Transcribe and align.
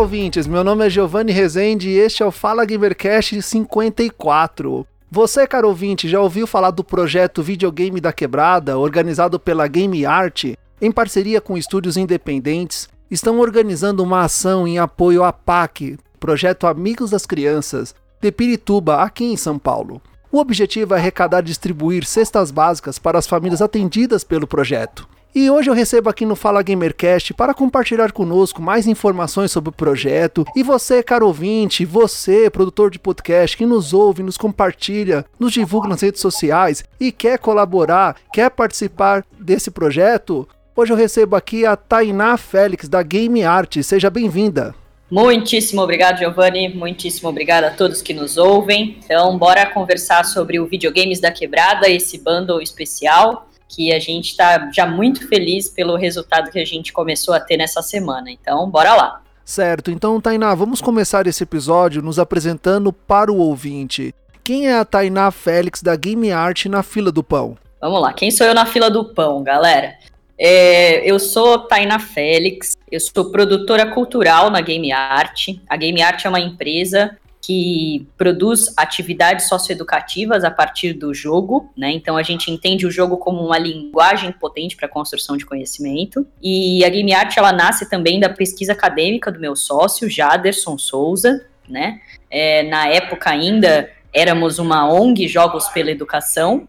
Ouvintes. 0.00 0.46
Meu 0.46 0.64
nome 0.64 0.86
é 0.86 0.88
Giovanni 0.88 1.30
Rezende 1.30 1.90
e 1.90 1.98
este 1.98 2.22
é 2.22 2.26
o 2.26 2.30
Fala 2.30 2.64
Gamercast 2.64 3.42
54. 3.42 4.86
Você, 5.10 5.46
caro 5.46 5.68
ouvinte, 5.68 6.08
já 6.08 6.18
ouviu 6.18 6.46
falar 6.46 6.70
do 6.70 6.82
projeto 6.82 7.42
Videogame 7.42 8.00
da 8.00 8.10
Quebrada, 8.10 8.78
organizado 8.78 9.38
pela 9.38 9.68
Game 9.68 10.06
Art, 10.06 10.54
em 10.80 10.90
parceria 10.90 11.38
com 11.38 11.58
estúdios 11.58 11.98
independentes? 11.98 12.88
Estão 13.10 13.40
organizando 13.40 14.02
uma 14.02 14.22
ação 14.22 14.66
em 14.66 14.78
apoio 14.78 15.22
à 15.22 15.34
PAC, 15.34 15.98
Projeto 16.18 16.66
Amigos 16.66 17.10
das 17.10 17.26
Crianças, 17.26 17.94
de 18.22 18.32
Pirituba, 18.32 19.02
aqui 19.02 19.24
em 19.24 19.36
São 19.36 19.58
Paulo. 19.58 20.00
O 20.32 20.38
objetivo 20.38 20.94
é 20.94 20.96
arrecadar 20.96 21.40
e 21.40 21.46
distribuir 21.46 22.06
cestas 22.06 22.50
básicas 22.50 22.98
para 22.98 23.18
as 23.18 23.26
famílias 23.26 23.60
atendidas 23.60 24.24
pelo 24.24 24.46
projeto. 24.46 25.06
E 25.32 25.48
hoje 25.48 25.70
eu 25.70 25.74
recebo 25.74 26.10
aqui 26.10 26.26
no 26.26 26.34
Fala 26.34 26.60
Gamercast 26.60 27.32
para 27.34 27.54
compartilhar 27.54 28.10
conosco 28.10 28.60
mais 28.60 28.88
informações 28.88 29.52
sobre 29.52 29.70
o 29.70 29.72
projeto. 29.72 30.44
E 30.56 30.62
você, 30.64 31.04
caro 31.04 31.28
ouvinte, 31.28 31.84
você, 31.84 32.50
produtor 32.50 32.90
de 32.90 32.98
podcast, 32.98 33.56
que 33.56 33.64
nos 33.64 33.92
ouve, 33.92 34.24
nos 34.24 34.36
compartilha, 34.36 35.24
nos 35.38 35.52
divulga 35.52 35.86
nas 35.86 36.00
redes 36.00 36.20
sociais 36.20 36.82
e 36.98 37.12
quer 37.12 37.38
colaborar, 37.38 38.16
quer 38.32 38.50
participar 38.50 39.24
desse 39.38 39.70
projeto, 39.70 40.48
hoje 40.74 40.92
eu 40.92 40.96
recebo 40.96 41.36
aqui 41.36 41.64
a 41.64 41.76
Tainá 41.76 42.36
Félix, 42.36 42.88
da 42.88 43.00
Game 43.00 43.44
Art. 43.44 43.80
Seja 43.84 44.10
bem-vinda. 44.10 44.74
Muitíssimo 45.08 45.80
obrigado, 45.80 46.18
Giovanni. 46.18 46.74
Muitíssimo 46.74 47.28
obrigado 47.28 47.64
a 47.64 47.70
todos 47.70 48.02
que 48.02 48.12
nos 48.12 48.36
ouvem. 48.36 48.98
Então, 49.04 49.38
bora 49.38 49.64
conversar 49.66 50.24
sobre 50.24 50.58
o 50.58 50.66
Videogames 50.66 51.20
da 51.20 51.30
Quebrada, 51.30 51.88
esse 51.88 52.18
bundle 52.18 52.60
especial 52.60 53.46
que 53.70 53.92
a 53.92 54.00
gente 54.00 54.30
está 54.30 54.70
já 54.72 54.84
muito 54.84 55.28
feliz 55.28 55.68
pelo 55.68 55.96
resultado 55.96 56.50
que 56.50 56.58
a 56.58 56.64
gente 56.64 56.92
começou 56.92 57.32
a 57.32 57.40
ter 57.40 57.56
nessa 57.56 57.80
semana. 57.80 58.30
Então, 58.30 58.68
bora 58.68 58.94
lá. 58.94 59.22
Certo, 59.44 59.90
então, 59.90 60.20
Tainá, 60.20 60.54
vamos 60.54 60.80
começar 60.80 61.26
esse 61.26 61.42
episódio 61.42 62.02
nos 62.02 62.18
apresentando 62.18 62.92
para 62.92 63.32
o 63.32 63.38
ouvinte. 63.38 64.14
Quem 64.42 64.68
é 64.68 64.78
a 64.78 64.84
Tainá 64.84 65.30
Félix 65.30 65.82
da 65.82 65.94
Game 65.96 66.30
Art 66.30 66.66
na 66.66 66.82
fila 66.82 67.10
do 67.10 67.22
pão? 67.22 67.56
Vamos 67.80 68.00
lá, 68.00 68.12
quem 68.12 68.30
sou 68.30 68.46
eu 68.46 68.54
na 68.54 68.66
fila 68.66 68.90
do 68.90 69.06
pão, 69.14 69.42
galera? 69.42 69.94
É, 70.38 71.08
eu 71.08 71.18
sou 71.18 71.58
Tainá 71.58 71.98
Félix, 71.98 72.76
eu 72.90 72.98
sou 72.98 73.30
produtora 73.30 73.86
cultural 73.86 74.50
na 74.50 74.60
Game 74.60 74.90
Art. 74.92 75.48
A 75.68 75.76
Game 75.76 76.00
Art 76.00 76.24
é 76.24 76.28
uma 76.28 76.40
empresa 76.40 77.16
que 77.40 78.06
produz 78.18 78.72
atividades 78.76 79.48
socioeducativas 79.48 80.44
a 80.44 80.50
partir 80.50 80.92
do 80.92 81.14
jogo, 81.14 81.70
né? 81.76 81.90
Então 81.90 82.16
a 82.16 82.22
gente 82.22 82.50
entende 82.50 82.86
o 82.86 82.90
jogo 82.90 83.16
como 83.16 83.44
uma 83.44 83.58
linguagem 83.58 84.30
potente 84.30 84.76
para 84.76 84.86
a 84.86 84.90
construção 84.90 85.36
de 85.36 85.46
conhecimento. 85.46 86.26
E 86.42 86.84
a 86.84 86.88
Game 86.90 87.12
Art 87.14 87.34
ela 87.36 87.52
nasce 87.52 87.88
também 87.88 88.20
da 88.20 88.28
pesquisa 88.28 88.72
acadêmica 88.72 89.32
do 89.32 89.40
meu 89.40 89.56
sócio, 89.56 90.08
Jaderson 90.08 90.76
Souza, 90.76 91.46
né? 91.66 92.00
É, 92.30 92.62
na 92.64 92.88
época 92.88 93.30
ainda 93.30 93.90
éramos 94.12 94.58
uma 94.58 94.92
ONG 94.92 95.26
Jogos 95.26 95.68
pela 95.68 95.90
Educação. 95.90 96.68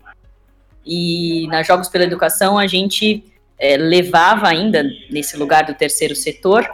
E 0.86 1.48
na 1.48 1.64
Jogos 1.64 1.90
pela 1.90 2.06
Educação 2.06 2.58
a 2.58 2.66
gente 2.66 3.26
é, 3.60 3.76
levava 3.76 4.48
ainda 4.48 4.84
nesse 5.10 5.36
lugar 5.36 5.66
do 5.66 5.74
terceiro 5.74 6.16
setor 6.16 6.68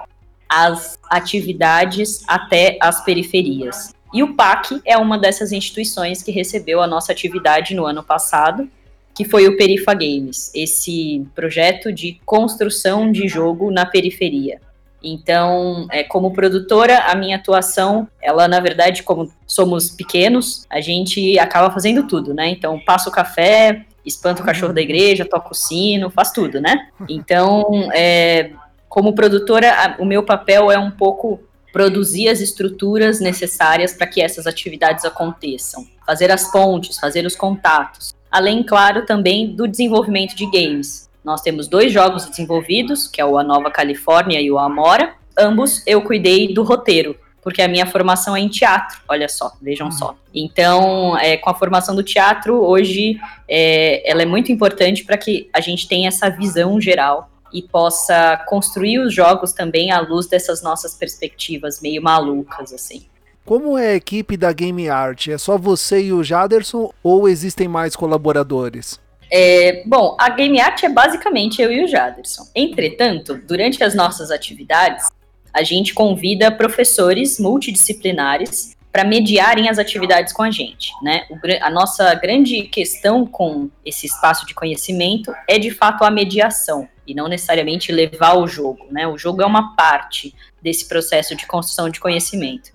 as 0.50 0.97
atividades 1.09 2.24
até 2.28 2.78
as 2.81 3.03
periferias. 3.03 3.94
E 4.13 4.24
o 4.24 4.35
PAC 4.35 4.81
é 4.85 4.97
uma 4.97 5.18
dessas 5.18 5.52
instituições 5.52 6.24
que 6.24 6.31
recebeu 6.31 6.81
a 6.81 6.88
nossa 6.88 7.12
atividade 7.12 7.75
no 7.75 7.85
ano 7.85 8.03
passado, 8.03 8.69
que 9.13 9.25
foi 9.25 9.47
o 9.47 9.57
Perifa 9.57 9.94
Games, 9.94 10.52
esse 10.53 11.25
projeto 11.34 11.91
de 11.91 12.22
construção 12.25 13.12
de 13.12 13.28
jogo 13.28 13.72
na 13.72 13.86
periferia. 13.86 14.62
Então, 15.03 15.88
é, 15.91 16.03
como 16.03 16.34
produtora, 16.34 17.00
a 17.00 17.16
minha 17.16 17.36
atuação, 17.36 18.07
ela 18.22 18.47
na 18.47 18.59
verdade, 18.59 19.03
como 19.03 19.31
somos 19.46 19.90
pequenos, 19.90 20.66
a 20.69 20.81
gente 20.81 21.38
acaba 21.40 21.72
fazendo 21.72 22.07
tudo, 22.07 22.34
né? 22.34 22.50
Então, 22.50 22.80
passo 22.80 23.09
o 23.09 23.12
café, 23.12 23.86
espanto 24.06 24.41
o 24.41 24.46
cachorro 24.46 24.74
da 24.74 24.81
igreja, 24.81 25.25
toco 25.25 25.52
o 25.52 25.56
sino, 25.56 26.09
faz 26.09 26.31
tudo, 26.31 26.59
né? 26.59 26.90
Então, 27.07 27.90
é, 27.94 28.52
como 28.97 29.13
produtora, 29.13 29.96
o 30.00 30.06
meu 30.06 30.24
papel 30.24 30.72
é 30.72 30.80
um 30.80 30.90
pouco 30.90 31.40
produzir 31.72 32.30
as 32.30 32.40
estruturas 32.40 33.19
necessárias 33.19 33.94
para 33.94 34.08
que 34.08 34.19
essas 34.19 34.47
atividades 34.47 35.06
aconteçam, 35.06 35.85
fazer 36.03 36.31
as 36.31 36.52
pontes, 36.52 36.97
fazer 36.97 37.24
os 37.24 37.36
contatos. 37.36 38.16
Além, 38.31 38.63
claro, 38.63 39.06
também 39.06 39.56
do 39.56 39.68
desenvolvimento 39.68 40.36
de 40.36 40.50
games. 40.50 41.07
Nós 41.24 41.41
temos 41.41 41.68
dois 41.68 41.94
jogos 41.94 42.25
desenvolvidos, 42.25 43.07
que 43.07 43.22
é 43.22 43.25
o 43.25 43.38
A 43.38 43.44
Nova 43.44 43.69
Califórnia 43.69 44.41
e 44.41 44.50
o 44.50 44.57
Amora. 44.57 45.13
Ambos 45.38 45.84
eu 45.86 46.02
cuidei 46.02 46.52
do 46.52 46.63
roteiro, 46.63 47.16
porque 47.44 47.62
a 47.62 47.68
minha 47.68 47.86
formação 47.86 48.36
é 48.36 48.40
em 48.40 48.50
teatro, 48.50 48.97
olha 49.07 49.30
só, 49.30 49.52
vejam 49.62 49.91
só. 49.91 50.16
Então, 50.34 51.16
é, 51.19 51.38
com 51.38 51.52
a 51.52 51.53
formação 51.53 51.96
do 51.96 52.02
teatro, 52.02 52.66
hoje, 52.66 53.19
é, 53.47 54.09
ela 54.09 54.24
é 54.24 54.25
muito 54.25 54.52
importante 54.52 55.06
para 55.06 55.19
que 55.19 55.47
a 55.53 55.62
gente 55.62 55.88
tenha 55.88 56.07
essa 56.07 56.31
visão 56.31 56.81
geral 56.81 57.30
e 57.53 57.62
possa 57.62 58.38
construir 58.47 59.00
os 59.00 59.13
jogos 59.13 59.52
também 59.52 59.91
à 59.91 60.00
luz 60.00 60.28
dessas 60.28 60.62
nossas 60.62 60.94
perspectivas 60.94 61.81
meio 61.81 62.02
malucas, 62.02 62.74
assim. 62.74 63.06
Como 63.46 63.78
é 63.78 63.91
a 63.91 63.96
equipe 63.96 64.35
da 64.35 64.52
Game 64.52 64.90
Art? 64.90 65.28
É 65.28 65.38
só 65.38 65.57
você 65.57 66.02
e 66.03 66.13
o 66.13 66.24
Jaderson 66.24 66.91
ou 67.02 67.30
existem 67.30 67.68
mais 67.68 67.96
colaboradores? 67.96 69.00
É, 69.31 69.84
bom, 69.86 70.16
a 70.19 70.30
Game 70.30 70.59
Art 70.59 70.84
é 70.84 70.90
basicamente 70.90 71.62
eu 71.62 71.72
e 71.72 71.84
o 71.84 71.88
Jaderson. 71.88 72.44
Entretanto, 72.56 73.40
durante 73.47 73.84
as 73.84 73.96
nossas 73.96 74.31
atividades, 74.31 75.09
a 75.53 75.63
gente 75.63 75.94
convida 75.94 76.52
professores 76.52 77.40
multidisciplinares 77.40 78.76
para 78.92 79.03
mediarem 79.03 79.70
as 79.70 79.78
atividades 79.78 80.34
com 80.34 80.44
a 80.44 80.52
gente, 80.52 80.92
né? 81.02 81.25
O, 81.30 81.38
a 81.62 81.70
nossa 81.70 82.14
grande 82.16 82.64
questão 82.64 83.25
com 83.25 83.70
esse 83.86 84.08
espaço 84.08 84.46
de 84.46 84.53
conhecimento 84.53 85.34
é 85.48 85.59
de 85.59 85.72
fato 85.72 86.03
a 86.03 86.12
mediação 86.12 86.88
e 87.06 87.14
não 87.14 87.28
necessariamente 87.28 87.92
levar 87.92 88.38
o 88.38 88.48
jogo, 88.48 88.88
né? 88.92 89.08
O 89.08 89.18
jogo 89.18 89.42
é 89.42 89.46
uma 89.46 89.75
parte 89.75 90.34
desse 90.62 90.88
processo 90.88 91.36
de 91.36 91.46
construção 91.46 91.90
de 91.90 92.00
conhecimento. 92.00 92.72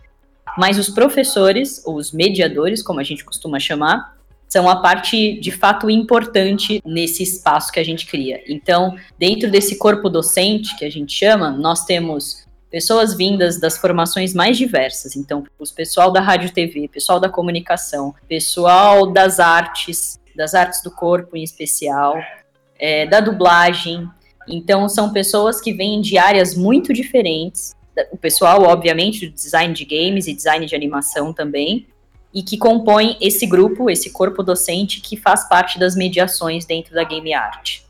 Mas 0.56 0.78
os 0.78 0.88
professores, 0.88 1.82
ou 1.84 1.96
os 1.96 2.12
mediadores, 2.12 2.82
como 2.82 3.00
a 3.00 3.04
gente 3.04 3.24
costuma 3.24 3.58
chamar, 3.58 4.16
são 4.48 4.68
a 4.68 4.76
parte 4.76 5.40
de 5.40 5.50
fato 5.50 5.88
importante 5.88 6.82
nesse 6.84 7.22
espaço 7.22 7.72
que 7.72 7.80
a 7.80 7.84
gente 7.84 8.06
cria. 8.06 8.42
Então, 8.46 8.94
dentro 9.18 9.50
desse 9.50 9.78
corpo 9.78 10.10
docente 10.10 10.76
que 10.76 10.84
a 10.84 10.90
gente 10.90 11.14
chama, 11.14 11.50
nós 11.50 11.86
temos 11.86 12.44
pessoas 12.72 13.14
vindas 13.14 13.60
das 13.60 13.78
formações 13.78 14.34
mais 14.34 14.58
diversas. 14.58 15.14
Então, 15.14 15.44
os 15.58 15.70
pessoal 15.70 16.10
da 16.10 16.20
rádio 16.20 16.52
TV, 16.52 16.88
pessoal 16.88 17.20
da 17.20 17.28
comunicação, 17.28 18.12
pessoal 18.26 19.12
das 19.12 19.38
artes, 19.38 20.18
das 20.34 20.54
artes 20.54 20.82
do 20.82 20.90
corpo 20.90 21.36
em 21.36 21.44
especial, 21.44 22.16
é, 22.78 23.06
da 23.06 23.20
dublagem, 23.20 24.10
então, 24.48 24.88
são 24.88 25.12
pessoas 25.12 25.60
que 25.60 25.72
vêm 25.72 26.00
de 26.00 26.18
áreas 26.18 26.54
muito 26.54 26.92
diferentes. 26.92 27.74
O 28.10 28.16
pessoal, 28.16 28.62
obviamente, 28.62 29.26
do 29.26 29.34
design 29.34 29.72
de 29.72 29.84
games 29.84 30.26
e 30.26 30.34
design 30.34 30.66
de 30.66 30.74
animação 30.74 31.32
também, 31.32 31.86
e 32.34 32.42
que 32.42 32.56
compõem 32.56 33.16
esse 33.20 33.46
grupo, 33.46 33.90
esse 33.90 34.10
corpo 34.10 34.42
docente 34.42 35.00
que 35.00 35.16
faz 35.16 35.46
parte 35.48 35.78
das 35.78 35.94
mediações 35.94 36.64
dentro 36.64 36.94
da 36.94 37.04
Game 37.04 37.32
Art. 37.34 37.80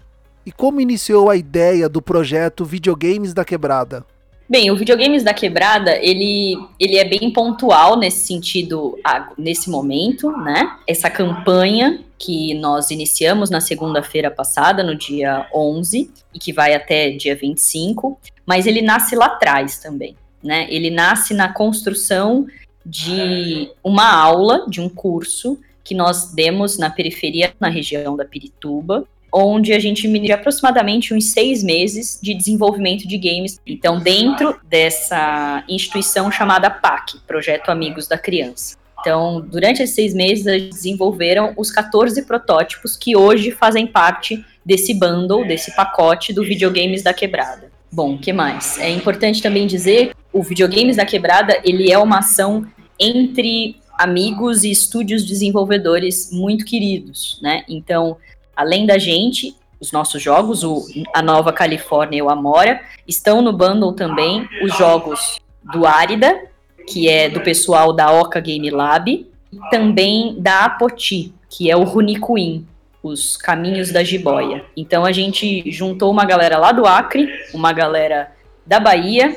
E 0.44 0.50
como 0.50 0.80
iniciou 0.80 1.30
a 1.30 1.36
ideia 1.36 1.88
do 1.88 2.02
projeto 2.02 2.64
Videogames 2.64 3.32
da 3.32 3.44
Quebrada? 3.44 4.04
Bem, 4.48 4.70
o 4.70 4.76
Videogames 4.76 5.22
da 5.22 5.32
Quebrada, 5.32 5.96
ele, 5.96 6.58
ele 6.78 6.96
é 6.98 7.04
bem 7.04 7.30
pontual 7.30 7.96
nesse 7.96 8.26
sentido, 8.26 8.98
nesse 9.38 9.70
momento, 9.70 10.30
né? 10.30 10.76
Essa 10.86 11.08
campanha 11.08 12.00
que 12.18 12.54
nós 12.54 12.90
iniciamos 12.90 13.50
na 13.50 13.60
segunda-feira 13.60 14.30
passada, 14.30 14.82
no 14.82 14.94
dia 14.94 15.48
11, 15.54 16.10
e 16.34 16.38
que 16.38 16.52
vai 16.52 16.74
até 16.74 17.10
dia 17.10 17.34
25, 17.34 18.18
mas 18.44 18.66
ele 18.66 18.82
nasce 18.82 19.16
lá 19.16 19.26
atrás 19.26 19.78
também, 19.78 20.16
né? 20.42 20.66
Ele 20.68 20.90
nasce 20.90 21.34
na 21.34 21.52
construção 21.52 22.46
de 22.84 23.70
uma 23.82 24.12
aula, 24.12 24.66
de 24.68 24.80
um 24.80 24.88
curso 24.88 25.58
que 25.82 25.94
nós 25.94 26.32
demos 26.32 26.78
na 26.78 26.90
periferia, 26.90 27.52
na 27.58 27.68
região 27.68 28.16
da 28.16 28.24
Pirituba, 28.24 29.06
onde 29.32 29.72
a 29.72 29.78
gente 29.78 30.06
mede 30.06 30.30
aproximadamente 30.30 31.14
uns 31.14 31.32
seis 31.32 31.62
meses 31.62 32.18
de 32.22 32.34
desenvolvimento 32.34 33.08
de 33.08 33.16
games. 33.16 33.58
Então, 33.66 33.98
dentro 33.98 34.60
dessa 34.68 35.64
instituição 35.68 36.30
chamada 36.30 36.68
PAC, 36.70 37.18
Projeto 37.26 37.70
Amigos 37.70 38.06
da 38.06 38.18
Criança. 38.18 38.76
Então, 39.00 39.40
durante 39.40 39.82
esses 39.82 39.94
seis 39.94 40.14
meses, 40.14 40.46
eles 40.46 40.70
desenvolveram 40.70 41.52
os 41.56 41.70
14 41.70 42.22
protótipos 42.22 42.96
que 42.96 43.16
hoje 43.16 43.50
fazem 43.50 43.86
parte 43.86 44.44
desse 44.64 44.94
bundle, 44.94 45.46
desse 45.46 45.74
pacote 45.74 46.32
do 46.32 46.44
Videogames 46.44 47.02
da 47.02 47.12
Quebrada. 47.12 47.72
Bom, 47.90 48.14
o 48.14 48.18
que 48.18 48.32
mais? 48.32 48.78
É 48.78 48.88
importante 48.88 49.42
também 49.42 49.66
dizer, 49.66 50.12
o 50.32 50.42
Videogames 50.42 50.96
da 50.96 51.04
Quebrada, 51.04 51.60
ele 51.64 51.90
é 51.90 51.98
uma 51.98 52.18
ação 52.18 52.64
entre 52.98 53.76
amigos 53.98 54.62
e 54.62 54.70
estúdios 54.70 55.24
desenvolvedores 55.24 56.30
muito 56.32 56.64
queridos, 56.64 57.38
né? 57.42 57.64
Então, 57.68 58.16
além 58.62 58.86
da 58.86 58.98
gente, 58.98 59.54
os 59.80 59.92
nossos 59.92 60.22
jogos, 60.22 60.62
o, 60.62 60.84
a 61.12 61.20
Nova 61.20 61.52
Califórnia 61.52 62.18
e 62.18 62.22
o 62.22 62.30
Amora, 62.30 62.80
estão 63.06 63.42
no 63.42 63.52
bundle 63.52 63.92
também 63.92 64.48
os 64.62 64.76
jogos 64.76 65.40
do 65.62 65.86
Árida, 65.86 66.40
que 66.86 67.08
é 67.08 67.28
do 67.28 67.40
pessoal 67.40 67.92
da 67.92 68.10
Oca 68.10 68.40
Game 68.40 68.70
Lab, 68.70 69.10
e 69.10 69.58
também 69.70 70.36
da 70.38 70.64
Apoti, 70.64 71.34
que 71.50 71.70
é 71.70 71.76
o 71.76 71.84
Runicuin, 71.84 72.66
os 73.02 73.36
caminhos 73.36 73.90
da 73.90 74.02
jiboia. 74.02 74.64
Então 74.76 75.04
a 75.04 75.12
gente 75.12 75.70
juntou 75.70 76.10
uma 76.10 76.24
galera 76.24 76.58
lá 76.58 76.72
do 76.72 76.86
Acre, 76.86 77.28
uma 77.52 77.72
galera 77.72 78.32
da 78.64 78.78
Bahia 78.78 79.34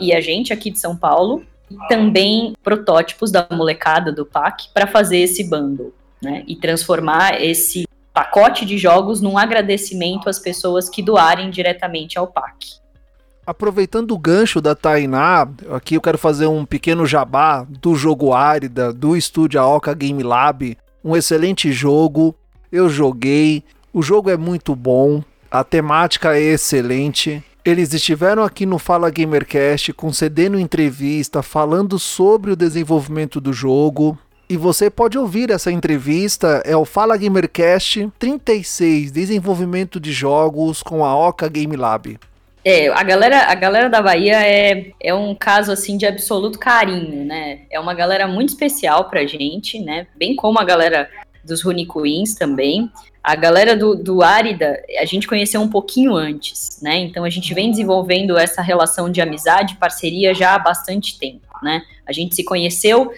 e 0.00 0.12
a 0.12 0.20
gente 0.20 0.52
aqui 0.52 0.70
de 0.70 0.78
São 0.78 0.96
Paulo, 0.96 1.44
e 1.70 1.76
também 1.88 2.54
protótipos 2.62 3.30
da 3.30 3.46
molecada 3.52 4.10
do 4.10 4.26
PAC 4.26 4.68
para 4.74 4.86
fazer 4.86 5.18
esse 5.18 5.44
bundle, 5.44 5.92
né? 6.20 6.42
E 6.46 6.56
transformar 6.56 7.42
esse 7.42 7.84
pacote 8.12 8.66
de 8.66 8.76
jogos 8.76 9.20
num 9.20 9.38
agradecimento 9.38 10.28
às 10.28 10.38
pessoas 10.38 10.88
que 10.88 11.02
doarem 11.02 11.50
diretamente 11.50 12.18
ao 12.18 12.26
PAC. 12.26 12.82
Aproveitando 13.44 14.12
o 14.12 14.18
gancho 14.18 14.60
da 14.60 14.74
Tainá, 14.74 15.48
aqui 15.72 15.96
eu 15.96 16.00
quero 16.00 16.16
fazer 16.16 16.46
um 16.46 16.64
pequeno 16.64 17.04
jabá 17.04 17.66
do 17.68 17.96
jogo 17.96 18.32
Árida, 18.32 18.92
do 18.92 19.16
estúdio 19.16 19.60
Aoka 19.60 19.92
Game 19.94 20.22
Lab. 20.22 20.78
Um 21.04 21.16
excelente 21.16 21.72
jogo, 21.72 22.36
eu 22.70 22.88
joguei, 22.88 23.64
o 23.92 24.00
jogo 24.00 24.30
é 24.30 24.36
muito 24.36 24.76
bom, 24.76 25.24
a 25.50 25.64
temática 25.64 26.36
é 26.36 26.40
excelente. 26.40 27.42
Eles 27.64 27.92
estiveram 27.92 28.44
aqui 28.44 28.64
no 28.64 28.78
Fala 28.78 29.10
Gamercast 29.10 29.92
concedendo 29.92 30.58
entrevista 30.58 31.42
falando 31.42 31.98
sobre 31.98 32.52
o 32.52 32.56
desenvolvimento 32.56 33.40
do 33.40 33.52
jogo. 33.52 34.16
E 34.52 34.56
você 34.58 34.90
pode 34.90 35.16
ouvir 35.16 35.50
essa 35.50 35.72
entrevista, 35.72 36.62
é 36.66 36.76
o 36.76 36.84
Fala 36.84 37.16
Gamercast 37.16 38.12
36, 38.18 39.10
desenvolvimento 39.10 39.98
de 39.98 40.12
jogos 40.12 40.82
com 40.82 41.06
a 41.06 41.16
Oca 41.16 41.48
Game 41.48 41.74
Lab. 41.74 42.18
É, 42.62 42.88
a 42.88 43.02
galera, 43.02 43.50
a 43.50 43.54
galera 43.54 43.88
da 43.88 44.02
Bahia 44.02 44.46
é, 44.46 44.92
é 45.00 45.14
um 45.14 45.34
caso 45.34 45.72
assim 45.72 45.96
de 45.96 46.04
absoluto 46.04 46.58
carinho, 46.58 47.24
né? 47.24 47.60
É 47.70 47.80
uma 47.80 47.94
galera 47.94 48.28
muito 48.28 48.50
especial 48.50 49.08
pra 49.08 49.24
gente, 49.24 49.80
né? 49.80 50.06
Bem 50.14 50.36
como 50.36 50.58
a 50.58 50.64
galera 50.64 51.08
dos 51.42 51.62
Rune 51.62 51.86
Queens 51.86 52.34
também. 52.34 52.92
A 53.24 53.34
galera 53.34 53.74
do, 53.74 53.94
do 53.94 54.22
Árida, 54.22 54.82
a 55.00 55.06
gente 55.06 55.26
conheceu 55.26 55.62
um 55.62 55.68
pouquinho 55.68 56.14
antes, 56.14 56.78
né? 56.82 56.98
Então 56.98 57.24
a 57.24 57.30
gente 57.30 57.54
vem 57.54 57.70
desenvolvendo 57.70 58.36
essa 58.36 58.60
relação 58.60 59.10
de 59.10 59.22
amizade, 59.22 59.76
parceria 59.76 60.34
já 60.34 60.54
há 60.54 60.58
bastante 60.58 61.18
tempo, 61.18 61.48
né? 61.62 61.80
A 62.06 62.12
gente 62.12 62.34
se 62.34 62.44
conheceu 62.44 63.10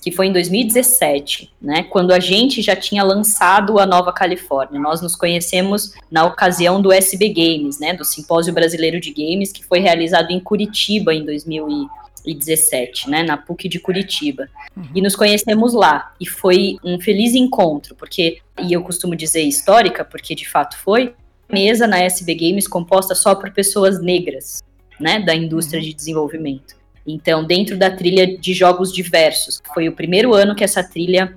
que 0.00 0.12
foi 0.12 0.26
em 0.26 0.32
2017, 0.32 1.50
né, 1.60 1.82
quando 1.82 2.12
a 2.12 2.20
gente 2.20 2.62
já 2.62 2.76
tinha 2.76 3.02
lançado 3.02 3.78
a 3.78 3.86
Nova 3.86 4.12
Califórnia. 4.12 4.80
Nós 4.80 5.02
nos 5.02 5.16
conhecemos 5.16 5.92
na 6.10 6.24
ocasião 6.24 6.80
do 6.80 6.92
SB 6.92 7.28
Games, 7.30 7.80
né, 7.80 7.94
do 7.94 8.04
Simpósio 8.04 8.52
Brasileiro 8.52 9.00
de 9.00 9.12
Games, 9.12 9.52
que 9.52 9.64
foi 9.64 9.80
realizado 9.80 10.30
em 10.30 10.40
Curitiba 10.40 11.12
em 11.12 11.24
2017, 11.24 13.10
né, 13.10 13.22
na 13.22 13.36
PUC 13.36 13.68
de 13.68 13.80
Curitiba. 13.80 14.48
Uhum. 14.76 14.88
E 14.94 15.02
nos 15.02 15.16
conhecemos 15.16 15.74
lá, 15.74 16.14
e 16.20 16.26
foi 16.26 16.76
um 16.84 17.00
feliz 17.00 17.34
encontro, 17.34 17.94
porque, 17.96 18.38
e 18.62 18.72
eu 18.72 18.82
costumo 18.82 19.16
dizer 19.16 19.42
histórica, 19.42 20.04
porque 20.04 20.34
de 20.34 20.48
fato 20.48 20.78
foi, 20.78 21.12
mesa 21.50 21.86
na 21.86 21.98
SB 22.00 22.34
Games 22.34 22.68
composta 22.68 23.14
só 23.14 23.34
por 23.34 23.50
pessoas 23.50 24.00
negras, 24.00 24.62
né, 25.00 25.18
da 25.18 25.34
indústria 25.34 25.80
uhum. 25.80 25.86
de 25.86 25.94
desenvolvimento. 25.94 26.77
Então, 27.10 27.42
dentro 27.42 27.78
da 27.78 27.90
trilha 27.90 28.36
de 28.36 28.52
jogos 28.52 28.92
diversos, 28.92 29.62
foi 29.72 29.88
o 29.88 29.92
primeiro 29.92 30.34
ano 30.34 30.54
que 30.54 30.62
essa 30.62 30.84
trilha 30.84 31.34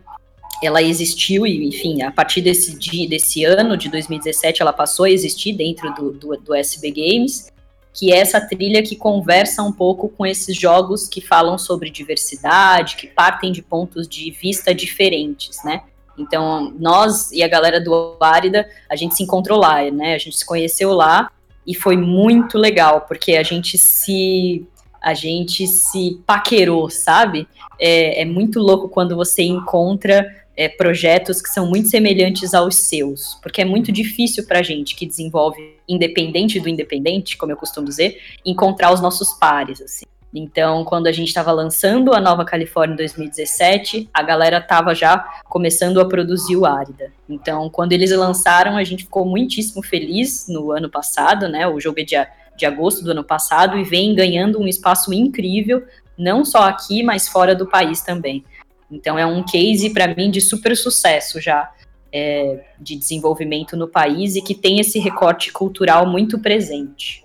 ela 0.61 0.83
existiu 0.83 1.47
e, 1.47 1.65
enfim, 1.65 2.01
a 2.03 2.11
partir 2.11 2.41
desse, 2.41 2.77
dia, 2.77 3.07
desse 3.07 3.45
ano, 3.45 3.77
de 3.77 3.89
2017, 3.89 4.61
ela 4.61 4.73
passou 4.73 5.05
a 5.05 5.09
existir 5.09 5.53
dentro 5.53 5.93
do, 5.95 6.11
do, 6.11 6.37
do 6.37 6.53
SB 6.53 6.91
Games, 6.91 7.51
que 7.93 8.11
é 8.11 8.17
essa 8.17 8.39
trilha 8.39 8.83
que 8.83 8.95
conversa 8.97 9.63
um 9.63 9.71
pouco 9.71 10.09
com 10.09 10.25
esses 10.25 10.55
jogos 10.55 11.07
que 11.07 11.21
falam 11.21 11.57
sobre 11.57 11.89
diversidade, 11.89 12.97
que 12.97 13.07
partem 13.07 13.51
de 13.51 13.61
pontos 13.61 14.07
de 14.07 14.29
vista 14.29 14.75
diferentes, 14.75 15.63
né? 15.63 15.83
Então, 16.17 16.73
nós 16.77 17.31
e 17.31 17.41
a 17.41 17.47
galera 17.47 17.79
do 17.79 18.17
Árida, 18.19 18.69
a 18.89 18.95
gente 18.95 19.15
se 19.15 19.23
encontrou 19.23 19.57
lá, 19.57 19.89
né? 19.89 20.13
A 20.15 20.17
gente 20.17 20.37
se 20.37 20.45
conheceu 20.45 20.93
lá 20.93 21.31
e 21.65 21.73
foi 21.73 21.97
muito 21.97 22.57
legal, 22.57 23.01
porque 23.01 23.33
a 23.35 23.43
gente 23.43 23.77
se 23.77 24.67
a 25.01 25.13
gente 25.13 25.65
se 25.65 26.21
paquerou, 26.25 26.89
sabe? 26.89 27.47
É, 27.79 28.21
é 28.21 28.25
muito 28.25 28.59
louco 28.59 28.87
quando 28.87 29.15
você 29.15 29.41
encontra 29.43 30.25
é, 30.55 30.69
projetos 30.69 31.41
que 31.41 31.49
são 31.49 31.67
muito 31.67 31.89
semelhantes 31.89 32.53
aos 32.53 32.75
seus, 32.75 33.39
porque 33.41 33.61
é 33.61 33.65
muito 33.65 33.91
difícil 33.91 34.45
para 34.45 34.59
a 34.59 34.63
gente 34.63 34.95
que 34.95 35.05
desenvolve 35.05 35.75
independente 35.87 36.59
do 36.59 36.69
independente, 36.69 37.35
como 37.35 37.51
eu 37.51 37.57
costumo 37.57 37.87
dizer, 37.87 38.21
encontrar 38.45 38.93
os 38.93 39.01
nossos 39.01 39.33
pares, 39.33 39.81
assim. 39.81 40.05
Então, 40.33 40.85
quando 40.85 41.07
a 41.07 41.11
gente 41.11 41.27
estava 41.27 41.51
lançando 41.51 42.13
a 42.13 42.19
Nova 42.19 42.45
Califórnia 42.45 42.93
em 42.93 42.97
2017, 42.97 44.09
a 44.13 44.23
galera 44.23 44.59
estava 44.59 44.95
já 44.95 45.19
começando 45.49 45.99
a 45.99 46.07
produzir 46.07 46.55
o 46.55 46.65
Árida. 46.65 47.11
Então, 47.27 47.69
quando 47.69 47.91
eles 47.91 48.11
lançaram, 48.11 48.77
a 48.77 48.83
gente 48.83 49.03
ficou 49.03 49.25
muitíssimo 49.25 49.83
feliz 49.83 50.47
no 50.47 50.71
ano 50.71 50.89
passado, 50.89 51.49
né? 51.49 51.67
O 51.67 51.81
jogo 51.81 51.99
é 51.99 52.03
dia 52.03 52.29
de 52.61 52.65
agosto 52.67 53.03
do 53.03 53.11
ano 53.11 53.23
passado 53.23 53.75
e 53.75 53.83
vem 53.83 54.13
ganhando 54.13 54.59
um 54.59 54.67
espaço 54.67 55.11
incrível, 55.11 55.83
não 56.17 56.45
só 56.45 56.69
aqui, 56.69 57.01
mas 57.01 57.27
fora 57.27 57.55
do 57.55 57.65
país 57.65 58.01
também. 58.01 58.45
Então 58.89 59.17
é 59.17 59.25
um 59.25 59.43
case 59.43 59.89
para 59.89 60.13
mim 60.13 60.29
de 60.29 60.39
super 60.39 60.77
sucesso 60.77 61.41
já 61.41 61.71
é, 62.13 62.63
de 62.79 62.95
desenvolvimento 62.95 63.75
no 63.75 63.87
país 63.87 64.35
e 64.35 64.41
que 64.41 64.53
tem 64.53 64.79
esse 64.79 64.99
recorte 64.99 65.51
cultural 65.51 66.05
muito 66.05 66.37
presente. 66.37 67.23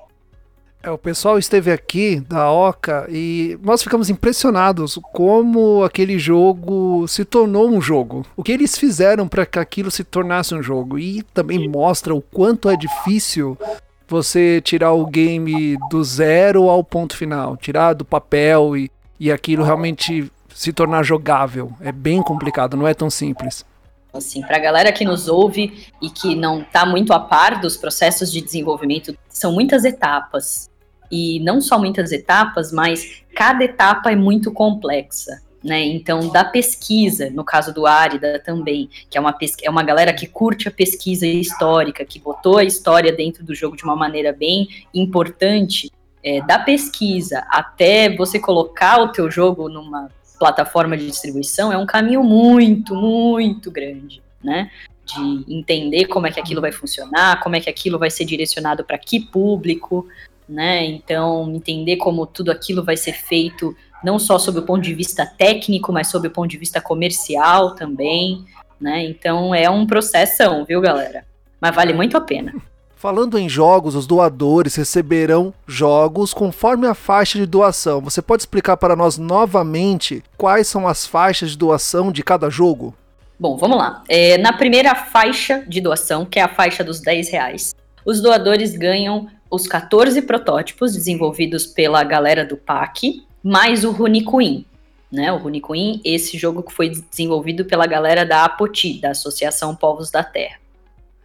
É, 0.82 0.90
o 0.90 0.96
pessoal 0.96 1.38
esteve 1.38 1.70
aqui 1.70 2.20
da 2.20 2.50
Oca 2.50 3.06
e 3.10 3.58
nós 3.62 3.82
ficamos 3.82 4.08
impressionados 4.08 4.98
como 5.12 5.82
aquele 5.84 6.18
jogo 6.18 7.06
se 7.08 7.26
tornou 7.26 7.68
um 7.68 7.80
jogo. 7.80 8.24
O 8.36 8.42
que 8.42 8.52
eles 8.52 8.78
fizeram 8.78 9.28
para 9.28 9.44
que 9.44 9.58
aquilo 9.58 9.90
se 9.90 10.02
tornasse 10.02 10.54
um 10.54 10.62
jogo 10.62 10.98
e 10.98 11.22
também 11.34 11.68
mostra 11.68 12.14
o 12.14 12.22
quanto 12.22 12.70
é 12.70 12.76
difícil 12.76 13.58
você 14.08 14.60
tirar 14.60 14.92
o 14.92 15.06
game 15.06 15.76
do 15.90 16.02
zero 16.04 16.68
ao 16.68 16.82
ponto 16.84 17.16
final, 17.16 17.56
tirar 17.56 17.94
do 17.94 18.04
papel 18.04 18.76
e, 18.76 18.90
e 19.18 19.32
aquilo 19.32 19.64
realmente 19.64 20.30
se 20.54 20.72
tornar 20.72 21.02
jogável. 21.02 21.72
É 21.80 21.92
bem 21.92 22.22
complicado, 22.22 22.76
não 22.76 22.86
é 22.86 22.94
tão 22.94 23.10
simples. 23.10 23.64
Assim, 24.12 24.40
para 24.40 24.56
a 24.56 24.60
galera 24.60 24.92
que 24.92 25.04
nos 25.04 25.28
ouve 25.28 25.88
e 26.00 26.08
que 26.08 26.34
não 26.34 26.62
está 26.62 26.86
muito 26.86 27.12
a 27.12 27.20
par 27.20 27.60
dos 27.60 27.76
processos 27.76 28.32
de 28.32 28.40
desenvolvimento, 28.40 29.16
são 29.28 29.52
muitas 29.52 29.84
etapas. 29.84 30.70
E 31.10 31.38
não 31.40 31.60
só 31.60 31.78
muitas 31.78 32.10
etapas, 32.12 32.72
mas 32.72 33.22
cada 33.34 33.62
etapa 33.62 34.10
é 34.10 34.16
muito 34.16 34.50
complexa 34.50 35.45
né? 35.66 35.82
Então, 35.84 36.28
da 36.28 36.44
pesquisa, 36.44 37.28
no 37.30 37.42
caso 37.42 37.74
do 37.74 37.86
Árida 37.86 38.38
também, 38.38 38.88
que 39.10 39.18
é 39.18 39.20
uma, 39.20 39.36
é 39.62 39.68
uma 39.68 39.82
galera 39.82 40.12
que 40.14 40.28
curte 40.28 40.68
a 40.68 40.70
pesquisa 40.70 41.26
histórica, 41.26 42.04
que 42.04 42.20
botou 42.20 42.58
a 42.58 42.64
história 42.64 43.12
dentro 43.12 43.44
do 43.44 43.52
jogo 43.52 43.76
de 43.76 43.82
uma 43.82 43.96
maneira 43.96 44.32
bem 44.32 44.68
importante, 44.94 45.90
é, 46.22 46.40
da 46.40 46.60
pesquisa 46.60 47.44
até 47.48 48.14
você 48.14 48.38
colocar 48.38 49.02
o 49.02 49.08
teu 49.08 49.28
jogo 49.28 49.68
numa 49.68 50.08
plataforma 50.38 50.96
de 50.96 51.06
distribuição, 51.06 51.72
é 51.72 51.76
um 51.76 51.86
caminho 51.86 52.22
muito, 52.22 52.94
muito 52.94 53.68
grande, 53.68 54.22
né? 54.42 54.70
De 55.04 55.44
entender 55.52 56.06
como 56.06 56.28
é 56.28 56.30
que 56.30 56.38
aquilo 56.38 56.60
vai 56.60 56.70
funcionar, 56.70 57.40
como 57.40 57.56
é 57.56 57.60
que 57.60 57.70
aquilo 57.70 57.98
vai 57.98 58.10
ser 58.10 58.24
direcionado 58.24 58.84
para 58.84 58.98
que 58.98 59.18
público, 59.18 60.06
né? 60.48 60.84
Então, 60.84 61.52
entender 61.52 61.96
como 61.96 62.24
tudo 62.24 62.52
aquilo 62.52 62.84
vai 62.84 62.96
ser 62.96 63.14
feito 63.14 63.76
não 64.02 64.18
só 64.18 64.38
sob 64.38 64.58
o 64.58 64.62
ponto 64.62 64.82
de 64.82 64.94
vista 64.94 65.26
técnico, 65.26 65.92
mas 65.92 66.08
sob 66.08 66.28
o 66.28 66.30
ponto 66.30 66.48
de 66.48 66.58
vista 66.58 66.80
comercial 66.80 67.74
também, 67.74 68.44
né? 68.80 69.04
Então 69.04 69.54
é 69.54 69.68
um 69.68 69.86
processão, 69.86 70.64
viu, 70.64 70.80
galera? 70.80 71.24
Mas 71.60 71.74
vale 71.74 71.92
muito 71.92 72.16
a 72.16 72.20
pena. 72.20 72.54
Falando 72.94 73.38
em 73.38 73.48
jogos, 73.48 73.94
os 73.94 74.06
doadores 74.06 74.74
receberão 74.74 75.52
jogos 75.66 76.32
conforme 76.32 76.86
a 76.86 76.94
faixa 76.94 77.38
de 77.38 77.44
doação. 77.44 78.00
Você 78.00 78.22
pode 78.22 78.42
explicar 78.42 78.76
para 78.78 78.96
nós 78.96 79.18
novamente 79.18 80.24
quais 80.36 80.66
são 80.66 80.88
as 80.88 81.06
faixas 81.06 81.50
de 81.50 81.58
doação 81.58 82.10
de 82.10 82.22
cada 82.22 82.48
jogo? 82.48 82.94
Bom, 83.38 83.58
vamos 83.58 83.76
lá. 83.76 84.02
É, 84.08 84.38
na 84.38 84.52
primeira 84.54 84.94
faixa 84.94 85.62
de 85.68 85.80
doação, 85.80 86.24
que 86.24 86.38
é 86.38 86.42
a 86.42 86.48
faixa 86.48 86.82
dos 86.82 87.00
10 87.00 87.28
reais, 87.28 87.74
os 88.04 88.22
doadores 88.22 88.74
ganham 88.74 89.28
os 89.50 89.66
14 89.66 90.22
protótipos 90.22 90.94
desenvolvidos 90.94 91.66
pela 91.66 92.02
galera 92.02 92.46
do 92.46 92.56
PAC, 92.56 93.25
mais 93.46 93.84
o 93.84 93.92
Runicuin. 93.92 94.66
Né, 95.12 95.32
o 95.32 95.36
Runicuin, 95.36 96.00
esse 96.04 96.36
jogo 96.36 96.64
que 96.64 96.72
foi 96.72 96.90
desenvolvido 96.90 97.64
pela 97.64 97.86
galera 97.86 98.26
da 98.26 98.44
APOTI, 98.44 99.00
da 99.00 99.10
Associação 99.10 99.74
Povos 99.76 100.10
da 100.10 100.24
Terra. 100.24 100.56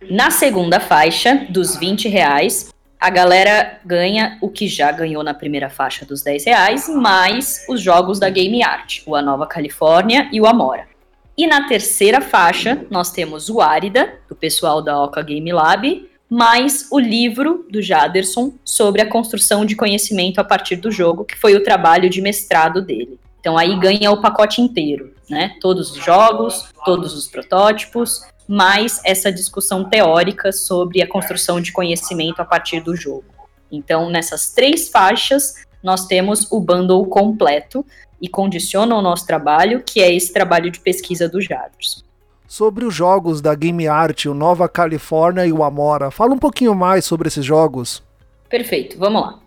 Na 0.08 0.30
segunda 0.30 0.80
faixa, 0.80 1.48
dos 1.50 1.76
20 1.76 2.08
reais, 2.08 2.72
a 3.00 3.10
galera 3.10 3.80
ganha 3.84 4.38
o 4.40 4.50
que 4.50 4.68
já 4.68 4.92
ganhou 4.92 5.24
na 5.24 5.34
primeira 5.34 5.68
faixa 5.68 6.06
dos 6.06 6.22
10 6.22 6.46
reais, 6.46 6.88
mais 6.88 7.66
os 7.68 7.82
jogos 7.82 8.20
da 8.20 8.30
Game 8.30 8.62
Art, 8.62 9.02
o 9.08 9.16
A 9.16 9.22
Nova 9.22 9.48
Califórnia 9.48 10.30
e 10.32 10.40
o 10.40 10.46
Amora. 10.46 10.88
E 11.36 11.48
na 11.48 11.68
terceira 11.68 12.22
faixa, 12.22 12.86
nós 12.92 13.12
temos 13.12 13.50
o 13.50 13.62
Árida, 13.62 14.14
do 14.30 14.36
pessoal 14.36 14.80
da 14.80 15.02
Oca 15.04 15.24
Game 15.24 15.52
Lab, 15.52 16.08
mais 16.32 16.88
o 16.90 16.98
livro 16.98 17.66
do 17.70 17.82
Jaderson 17.82 18.54
sobre 18.64 19.02
a 19.02 19.06
construção 19.06 19.66
de 19.66 19.76
conhecimento 19.76 20.40
a 20.40 20.46
partir 20.46 20.78
do 20.78 20.90
jogo, 20.90 21.26
que 21.26 21.38
foi 21.38 21.56
o 21.56 21.64
trabalho 21.64 22.10
de 22.10 22.22
mestrado 22.22 22.82
dele. 22.82 23.20
Então 23.42 23.58
aí 23.58 23.78
ganha 23.78 24.10
o 24.12 24.22
pacote 24.22 24.62
inteiro, 24.62 25.14
né? 25.30 25.58
Todos 25.60 25.92
os 25.92 26.02
jogos, 26.02 26.70
todos 26.86 27.14
os 27.14 27.28
protótipos, 27.28 28.22
mais 28.48 29.02
essa 29.04 29.30
discussão 29.30 29.84
teórica 29.84 30.54
sobre 30.54 31.02
a 31.02 31.08
construção 31.08 31.60
de 31.60 31.74
conhecimento 31.74 32.42
a 32.42 32.46
partir 32.46 32.80
do 32.80 32.96
jogo. 32.96 33.26
Então, 33.70 34.10
nessas 34.10 34.52
três 34.52 34.88
faixas, 34.88 35.56
nós 35.84 36.06
temos 36.06 36.50
o 36.50 36.62
bundle 36.62 37.06
completo 37.08 37.86
e 38.22 38.30
condiciona 38.30 38.96
o 38.96 39.02
nosso 39.02 39.28
trabalho, 39.28 39.84
que 39.86 40.00
é 40.00 40.14
esse 40.14 40.32
trabalho 40.32 40.72
de 40.72 40.80
pesquisa 40.80 41.28
do 41.28 41.42
Jaderson 41.42 42.04
sobre 42.52 42.84
os 42.84 42.94
jogos 42.94 43.40
da 43.40 43.56
Game 43.56 43.88
Art, 43.88 44.26
o 44.26 44.34
Nova 44.34 44.68
Califórnia 44.68 45.46
e 45.46 45.54
o 45.54 45.64
Amora. 45.64 46.12
Fala 46.12 46.34
um 46.34 46.38
pouquinho 46.38 46.76
mais 46.76 47.06
sobre 47.06 47.30
esses 47.30 47.46
jogos. 47.46 48.04
Perfeito, 48.50 48.98
vamos 49.00 49.22
lá. 49.22 49.40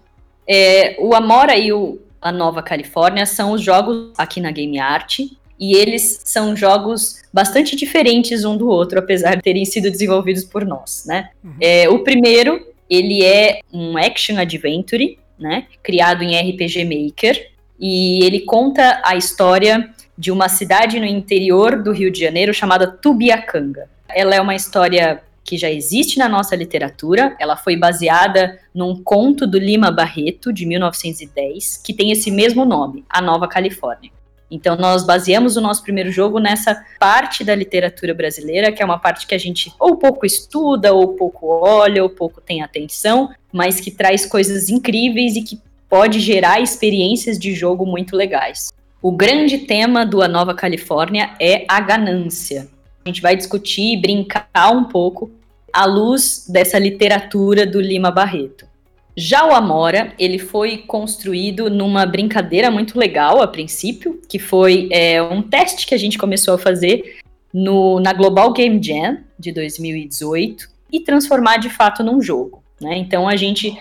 É, 0.48 0.96
o 0.98 1.14
Amora 1.14 1.54
e 1.54 1.70
o, 1.70 2.00
a 2.18 2.32
Nova 2.32 2.62
Califórnia 2.62 3.26
são 3.26 3.52
os 3.52 3.60
jogos 3.60 4.14
aqui 4.16 4.40
na 4.40 4.50
Game 4.50 4.78
Art, 4.78 5.18
e 5.18 5.74
eles 5.74 6.22
são 6.24 6.56
jogos 6.56 7.22
bastante 7.30 7.76
diferentes 7.76 8.42
um 8.42 8.56
do 8.56 8.68
outro, 8.68 8.98
apesar 8.98 9.34
de 9.34 9.42
terem 9.42 9.66
sido 9.66 9.90
desenvolvidos 9.90 10.42
por 10.42 10.64
nós, 10.64 11.04
né? 11.06 11.28
Uhum. 11.44 11.56
É, 11.60 11.86
o 11.90 11.98
primeiro, 11.98 12.66
ele 12.88 13.22
é 13.22 13.60
um 13.70 13.98
action 13.98 14.38
adventure, 14.38 15.18
né? 15.38 15.66
Criado 15.82 16.22
em 16.22 16.40
RPG 16.40 16.86
Maker, 16.86 17.50
e 17.78 18.24
ele 18.24 18.40
conta 18.40 19.02
a 19.04 19.14
história 19.14 19.92
de 20.16 20.30
uma 20.30 20.48
cidade 20.48 20.98
no 20.98 21.06
interior 21.06 21.82
do 21.82 21.92
Rio 21.92 22.10
de 22.10 22.20
Janeiro 22.20 22.54
chamada 22.54 22.86
Tubiacanga. 22.86 23.88
Ela 24.08 24.34
é 24.34 24.40
uma 24.40 24.54
história 24.54 25.22
que 25.44 25.58
já 25.58 25.70
existe 25.70 26.18
na 26.18 26.28
nossa 26.28 26.56
literatura. 26.56 27.36
Ela 27.38 27.56
foi 27.56 27.76
baseada 27.76 28.58
num 28.74 29.02
conto 29.02 29.46
do 29.46 29.58
Lima 29.58 29.90
Barreto, 29.90 30.52
de 30.52 30.64
1910, 30.64 31.80
que 31.84 31.92
tem 31.92 32.10
esse 32.10 32.30
mesmo 32.30 32.64
nome, 32.64 33.04
A 33.08 33.20
Nova 33.20 33.46
Califórnia. 33.46 34.10
Então, 34.50 34.76
nós 34.76 35.04
baseamos 35.04 35.56
o 35.56 35.60
nosso 35.60 35.82
primeiro 35.82 36.12
jogo 36.12 36.38
nessa 36.38 36.84
parte 37.00 37.42
da 37.42 37.54
literatura 37.54 38.14
brasileira, 38.14 38.70
que 38.70 38.82
é 38.82 38.84
uma 38.84 38.98
parte 38.98 39.26
que 39.26 39.34
a 39.34 39.38
gente 39.38 39.72
ou 39.80 39.96
pouco 39.96 40.24
estuda, 40.24 40.92
ou 40.92 41.14
pouco 41.14 41.46
olha, 41.46 42.02
ou 42.02 42.08
pouco 42.08 42.40
tem 42.40 42.62
atenção, 42.62 43.30
mas 43.52 43.80
que 43.80 43.90
traz 43.90 44.24
coisas 44.24 44.68
incríveis 44.68 45.34
e 45.34 45.42
que 45.42 45.60
pode 45.88 46.20
gerar 46.20 46.60
experiências 46.60 47.38
de 47.38 47.54
jogo 47.54 47.84
muito 47.84 48.16
legais. 48.16 48.72
O 49.04 49.12
grande 49.12 49.58
tema 49.58 50.06
do 50.06 50.22
A 50.22 50.28
Nova 50.28 50.54
Califórnia 50.54 51.36
é 51.38 51.66
a 51.68 51.78
ganância. 51.78 52.70
A 53.04 53.08
gente 53.10 53.20
vai 53.20 53.36
discutir 53.36 53.92
e 53.92 54.00
brincar 54.00 54.70
um 54.72 54.84
pouco 54.84 55.30
à 55.70 55.84
luz 55.84 56.46
dessa 56.48 56.78
literatura 56.78 57.66
do 57.66 57.82
Lima 57.82 58.10
Barreto. 58.10 58.66
Já 59.14 59.46
o 59.46 59.54
Amora, 59.54 60.14
ele 60.18 60.38
foi 60.38 60.78
construído 60.78 61.68
numa 61.68 62.06
brincadeira 62.06 62.70
muito 62.70 62.98
legal 62.98 63.42
a 63.42 63.46
princípio, 63.46 64.22
que 64.26 64.38
foi 64.38 64.88
é, 64.90 65.20
um 65.22 65.42
teste 65.42 65.86
que 65.86 65.94
a 65.94 65.98
gente 65.98 66.16
começou 66.16 66.54
a 66.54 66.58
fazer 66.58 67.18
no, 67.52 68.00
na 68.00 68.14
Global 68.14 68.54
Game 68.54 68.82
Jam 68.82 69.18
de 69.38 69.52
2018 69.52 70.66
e 70.90 71.00
transformar 71.00 71.58
de 71.58 71.68
fato 71.68 72.02
num 72.02 72.22
jogo. 72.22 72.64
Né? 72.80 72.96
Então 72.96 73.28
a 73.28 73.36
gente 73.36 73.78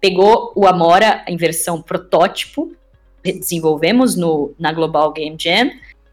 pegou 0.00 0.54
o 0.56 0.66
Amora 0.66 1.22
em 1.28 1.36
versão 1.36 1.82
protótipo 1.82 2.74
desenvolvemos 3.32 4.16
no, 4.16 4.54
na 4.58 4.72
Global 4.72 5.12
Game 5.12 5.36
Jam 5.38 5.70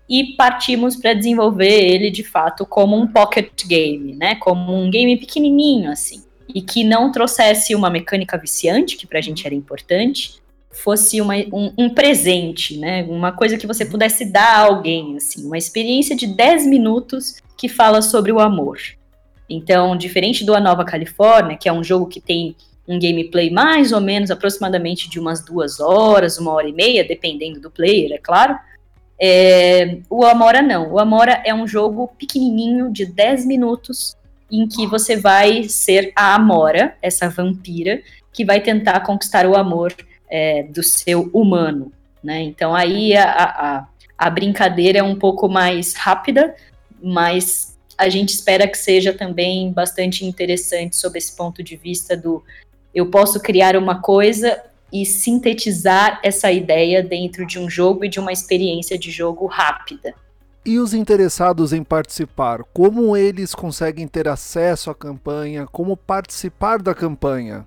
e 0.10 0.36
partimos 0.36 0.96
para 0.96 1.13
desenvolver 1.13 1.72
ele 1.72 2.12
de 2.12 2.24
fato 2.24 2.65
como 2.65 2.98
um 2.98 3.08
pocket 3.08 3.65
game, 3.65 4.13
né? 4.13 4.36
Como 4.36 4.75
um 4.75 4.89
game 4.89 5.18
pequenininho 5.18 5.89
assim, 5.89 6.24
e 6.53 6.62
que 6.62 6.84
não 6.84 7.12
trouxesse 7.12 7.74
uma 7.75 7.89
mecânica 7.89 8.38
viciante, 8.38 8.98
que 8.98 9.08
para 9.08 9.20
a 9.20 9.22
gente 9.22 9.46
era 9.46 9.56
importante, 9.56 10.41
fosse 10.70 11.22
uma, 11.22 11.36
um, 11.36 11.74
um, 11.77 11.89
presente, 11.89 12.77
né? 12.77 13.03
Uma 13.03 13.32
coisa 13.32 13.58
que 13.58 13.68
você 13.68 13.86
pudesse 13.86 14.25
dar 14.25 14.56
a 14.56 14.65
alguém, 14.65 15.15
assim, 15.18 15.46
uma 15.46 15.58
experiência 15.58 16.15
de 16.15 16.27
10 16.27 16.68
minutos 16.68 17.36
que 17.58 17.68
fala 17.70 18.01
sobre 18.01 18.32
o 18.32 18.39
amor. 18.39 18.80
Então, 19.50 19.98
diferente 19.98 20.46
do 20.46 20.56
A 20.56 20.60
Nova 20.60 20.86
Califórnia, 20.86 21.58
que 21.58 21.68
é 21.68 21.74
um 21.74 21.84
jogo 21.84 22.08
que 22.08 22.22
tem 22.22 22.56
um 22.91 23.00
gameplay 23.00 23.50
mais 23.50 23.93
ou 23.93 24.01
menos 24.01 24.29
aproximadamente 24.29 25.10
de 25.10 25.19
umas 25.19 25.43
duas 25.43 25.79
horas, 25.79 26.38
uma 26.38 26.51
hora 26.51 26.67
e 26.67 26.74
meia, 26.74 27.07
dependendo 27.07 27.60
do 27.60 27.71
player, 27.71 28.12
é 28.12 28.17
claro. 28.17 28.57
É, 29.19 30.00
o 30.10 30.25
Amora 30.25 30.62
não. 30.62 30.91
O 30.91 31.00
Amora 31.00 31.41
é 31.45 31.53
um 31.53 31.65
jogo 31.65 32.10
pequenininho 32.17 32.91
de 32.91 33.05
10 33.05 33.45
minutos 33.45 34.17
em 34.51 34.67
que 34.67 34.86
você 34.86 35.15
vai 35.15 35.63
ser 35.63 36.12
a 36.15 36.36
Amora, 36.36 36.95
essa 37.01 37.29
vampira, 37.29 38.01
que 38.33 38.43
vai 38.43 38.60
tentar 38.60 39.00
conquistar 39.01 39.45
o 39.45 39.55
amor 39.55 39.93
é, 40.29 40.63
do 40.63 40.83
seu 40.83 41.29
humano. 41.33 41.93
Né? 42.21 42.41
Então 42.41 42.75
aí 42.75 43.15
a, 43.15 43.31
a, 43.31 43.88
a 44.17 44.29
brincadeira 44.29 45.00
é 45.00 45.03
um 45.03 45.15
pouco 45.15 45.48
mais 45.48 45.93
rápida, 45.93 46.53
mas 47.01 47.77
a 47.98 48.10
gente 48.10 48.29
espera 48.29 48.67
que 48.67 48.77
seja 48.77 49.13
também 49.13 49.71
bastante 49.71 50.25
interessante 50.25 50.95
sob 50.95 51.17
esse 51.17 51.36
ponto 51.36 51.63
de 51.63 51.75
vista 51.77 52.17
do 52.17 52.43
eu 52.93 53.07
posso 53.07 53.39
criar 53.39 53.75
uma 53.75 54.01
coisa 54.01 54.62
e 54.91 55.05
sintetizar 55.05 56.19
essa 56.21 56.51
ideia 56.51 57.01
dentro 57.01 57.45
de 57.45 57.57
um 57.57 57.69
jogo 57.69 58.03
e 58.03 58.10
de 58.10 58.19
uma 58.19 58.31
experiência 58.31 58.98
de 58.98 59.10
jogo 59.10 59.45
rápida. 59.45 60.13
E 60.65 60.77
os 60.77 60.93
interessados 60.93 61.71
em 61.74 61.83
participar, 61.83 62.63
como 62.74 63.17
eles 63.17 63.55
conseguem 63.55 64.07
ter 64.07 64.27
acesso 64.27 64.91
à 64.91 64.95
campanha, 64.95 65.65
como 65.71 65.98
participar 65.98 66.79
da 66.81 66.93
campanha? 66.93 67.65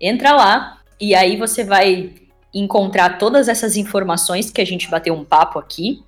Entra 0.00 0.32
lá 0.32 0.78
e 1.00 1.14
aí 1.14 1.36
você 1.36 1.64
vai 1.64 2.14
encontrar 2.52 3.18
todas 3.18 3.48
essas 3.48 3.76
informações 3.76 4.50
que 4.50 4.60
a 4.60 4.64
gente 4.66 4.88
bateu 4.88 5.12
um 5.12 5.24
papo 5.24 5.58
aqui 5.58 6.02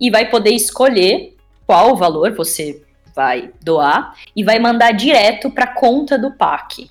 e 0.00 0.10
vai 0.10 0.28
poder 0.28 0.50
escolher 0.50 1.36
qual 1.66 1.96
valor 1.96 2.32
você 2.32 2.82
vai 3.14 3.50
doar 3.62 4.14
e 4.34 4.44
vai 4.44 4.58
mandar 4.58 4.92
direto 4.92 5.50
para 5.50 5.64
a 5.64 5.74
conta 5.74 6.18
do 6.18 6.32
PAC. 6.32 6.90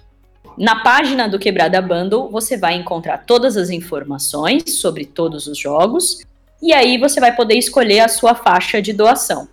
Na 0.57 0.81
página 0.81 1.27
do 1.27 1.37
Quebrada 1.37 1.81
Bundle, 1.81 2.29
você 2.29 2.57
vai 2.57 2.75
encontrar 2.75 3.25
todas 3.25 3.57
as 3.57 3.69
informações 3.69 4.79
sobre 4.79 5.05
todos 5.05 5.47
os 5.47 5.57
jogos 5.57 6.21
e 6.61 6.73
aí 6.73 6.97
você 6.97 7.19
vai 7.19 7.35
poder 7.35 7.55
escolher 7.55 7.99
a 7.99 8.07
sua 8.07 8.33
faixa 8.33 8.81
de 8.81 8.93
doação. 8.93 9.47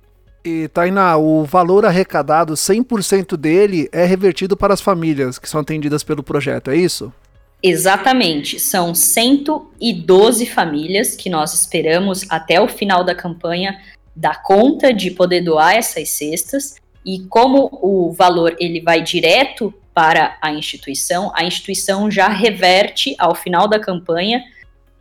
E 0.43 0.69
Tainá, 0.69 1.17
o 1.17 1.43
valor 1.43 1.85
arrecadado, 1.85 2.53
100% 2.53 3.35
dele 3.35 3.89
é 3.91 4.05
revertido 4.05 4.55
para 4.55 4.73
as 4.73 4.79
famílias 4.79 5.37
que 5.37 5.49
são 5.49 5.59
atendidas 5.59 6.03
pelo 6.03 6.23
projeto, 6.23 6.71
é 6.71 6.77
isso? 6.77 7.11
Exatamente, 7.61 8.57
são 8.57 8.95
112 8.95 10.45
famílias 10.45 11.15
que 11.17 11.29
nós 11.29 11.53
esperamos 11.53 12.25
até 12.29 12.61
o 12.61 12.69
final 12.69 13.03
da 13.03 13.13
campanha 13.13 13.77
dar 14.15 14.41
conta 14.43 14.93
de 14.93 15.11
poder 15.11 15.41
doar 15.41 15.75
essas 15.75 16.09
cestas 16.09 16.75
e 17.05 17.19
como 17.27 17.69
o 17.81 18.13
valor 18.13 18.55
ele 18.59 18.81
vai 18.81 19.01
direto 19.01 19.73
para 19.99 20.37
a 20.41 20.53
instituição, 20.53 21.29
a 21.35 21.43
instituição 21.43 22.09
já 22.09 22.29
reverte 22.29 23.13
ao 23.19 23.35
final 23.35 23.67
da 23.67 23.77
campanha, 23.77 24.41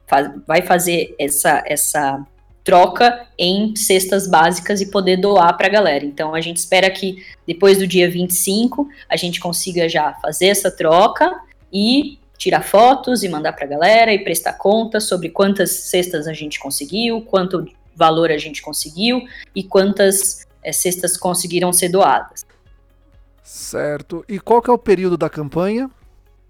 faz, 0.09 0.29
vai 0.45 0.61
fazer 0.61 1.15
essa, 1.21 1.63
essa 1.67 2.27
troca 2.65 3.25
em 3.39 3.77
cestas 3.77 4.27
básicas 4.27 4.81
e 4.81 4.91
poder 4.91 5.19
doar 5.19 5.57
para 5.57 5.69
a 5.69 5.71
galera. 5.71 6.05
Então 6.05 6.35
a 6.35 6.41
gente 6.41 6.57
espera 6.57 6.91
que 6.91 7.25
depois 7.47 7.79
do 7.79 7.87
dia 7.87 8.11
25 8.11 8.89
a 9.09 9.15
gente 9.15 9.39
consiga 9.39 9.89
já 9.89 10.15
fazer 10.15 10.47
essa 10.47 10.69
troca 10.69 11.33
e 11.73 12.19
tirar 12.37 12.63
fotos 12.63 13.23
e 13.23 13.29
mandar 13.29 13.53
para 13.53 13.67
a 13.67 13.69
galera 13.69 14.13
e 14.13 14.19
prestar 14.25 14.55
conta 14.55 14.99
sobre 14.99 15.29
quantas 15.29 15.71
cestas 15.71 16.27
a 16.27 16.33
gente 16.33 16.59
conseguiu, 16.59 17.23
quanto 17.23 17.69
valor 17.95 18.33
a 18.33 18.37
gente 18.37 18.61
conseguiu 18.61 19.23
e 19.55 19.63
quantas 19.63 20.45
é, 20.61 20.73
cestas 20.73 21.17
conseguiram 21.17 21.73
ser 21.73 21.89
doadas. 21.89 22.45
Certo. 23.49 24.23
E 24.29 24.39
qual 24.39 24.61
que 24.61 24.69
é 24.69 24.73
o 24.73 24.77
período 24.77 25.17
da 25.17 25.31
campanha? 25.31 25.91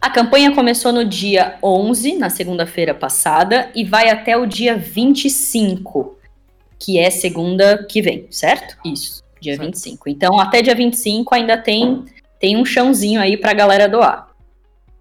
A 0.00 0.10
campanha 0.10 0.52
começou 0.52 0.92
no 0.92 1.04
dia 1.04 1.56
11, 1.62 2.16
na 2.16 2.28
segunda-feira 2.28 2.92
passada, 2.92 3.70
e 3.72 3.84
vai 3.84 4.10
até 4.10 4.36
o 4.36 4.46
dia 4.46 4.76
25, 4.76 6.18
que 6.76 6.98
é 6.98 7.08
segunda 7.08 7.86
que 7.88 8.02
vem, 8.02 8.26
certo? 8.32 8.76
Isso, 8.84 9.22
dia 9.40 9.54
certo. 9.54 9.66
25. 9.66 10.08
Então, 10.08 10.40
até 10.40 10.60
dia 10.60 10.74
25 10.74 11.32
ainda 11.36 11.56
tem, 11.56 12.04
tem 12.40 12.56
um 12.56 12.64
chãozinho 12.64 13.20
aí 13.20 13.36
pra 13.36 13.52
galera 13.52 13.88
doar. 13.88 14.30